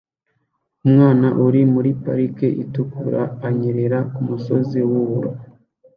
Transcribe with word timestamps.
Umwana 0.85 1.27
uri 1.45 1.61
muri 1.73 1.89
parike 2.03 2.47
itukura 2.63 3.21
anyerera 3.47 3.97
kumusozi 4.13 4.79
wubura 4.89 5.29